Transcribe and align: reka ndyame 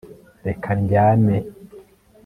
reka 0.47 0.69
ndyame 0.81 1.35